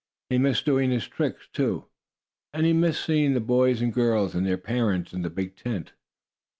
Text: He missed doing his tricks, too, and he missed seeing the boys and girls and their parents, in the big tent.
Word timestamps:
He 0.31 0.39
missed 0.39 0.65
doing 0.65 0.89
his 0.89 1.07
tricks, 1.07 1.47
too, 1.53 1.85
and 2.55 2.65
he 2.65 2.73
missed 2.73 3.05
seeing 3.05 3.35
the 3.35 3.39
boys 3.39 3.83
and 3.83 3.93
girls 3.93 4.33
and 4.33 4.47
their 4.47 4.57
parents, 4.57 5.13
in 5.13 5.21
the 5.21 5.29
big 5.29 5.55
tent. 5.55 5.93